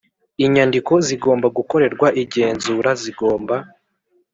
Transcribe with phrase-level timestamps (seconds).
[0.45, 3.55] Inyandiko zigomba gukorerwa igenzura zigomba